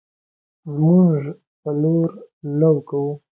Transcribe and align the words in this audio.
زمونږ 0.71 1.13
په 1.61 1.69
لور 1.81 2.09
لو 2.59 2.73
کوو 2.89 3.11